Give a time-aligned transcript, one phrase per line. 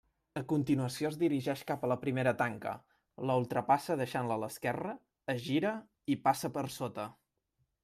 [0.39, 2.71] A continuació es dirigeix cap a la primera tanca,
[3.31, 4.97] la ultrapassa deixant-la a l'esquerra,
[5.37, 5.77] es gira
[6.15, 7.09] i passa per sota.